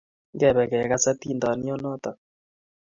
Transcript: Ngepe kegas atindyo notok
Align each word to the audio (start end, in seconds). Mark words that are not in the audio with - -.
Ngepe 0.35 0.63
kegas 0.71 1.05
atindyo 1.11 1.73
notok 1.81 2.17